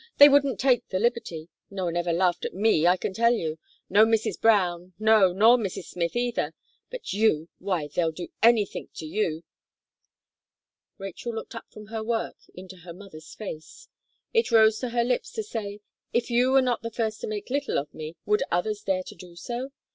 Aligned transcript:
They 0.17 0.29
wouldn't 0.29 0.59
take 0.59 0.87
the 0.89 0.97
liberty. 0.97 1.47
No 1.69 1.85
one 1.85 1.95
ever 1.95 2.11
laughed 2.11 2.43
at 2.43 2.55
me, 2.55 2.87
I 2.87 2.97
can 2.97 3.13
tell 3.13 3.33
you. 3.35 3.59
No 3.87 4.03
Mrs. 4.03 4.41
Brown; 4.41 4.93
no, 4.97 5.31
nor 5.31 5.59
no 5.59 5.63
Mrs. 5.63 5.83
Smith 5.89 6.15
either. 6.15 6.55
But 6.89 7.13
you! 7.13 7.49
why, 7.59 7.87
they'll 7.87 8.11
do 8.11 8.29
anythink 8.41 8.93
to 8.95 9.05
you." 9.05 9.43
Rachel 10.97 11.35
looked 11.35 11.53
up 11.53 11.69
from 11.69 11.85
her 11.85 12.03
work 12.03 12.37
into 12.55 12.77
her 12.77 12.93
mother's 12.93 13.35
face. 13.35 13.89
It 14.33 14.49
rose 14.49 14.79
to 14.79 14.89
her 14.89 15.03
lips 15.03 15.31
to 15.33 15.43
say 15.43 15.81
"If 16.13 16.31
you 16.31 16.51
were 16.51 16.63
not 16.63 16.81
the 16.81 16.89
first 16.89 17.21
to 17.21 17.27
make 17.27 17.51
little 17.51 17.77
of 17.77 17.93
me, 17.93 18.15
would 18.25 18.41
others 18.49 18.81
dare 18.81 19.03
to 19.03 19.13
do 19.13 19.35
so?" 19.35 19.69